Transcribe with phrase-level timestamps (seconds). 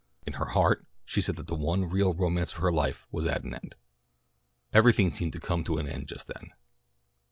[0.25, 3.43] In her heart she said that the one real romance of her life was at
[3.43, 3.75] an end.
[4.73, 6.53] Everything seemed to come to an end just then.